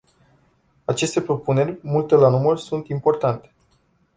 Aceste 0.87 1.21
propuneri, 1.21 1.79
multe 1.81 2.15
la 2.15 2.29
număr, 2.29 2.57
sunt 2.57 2.87
importante. 2.87 3.53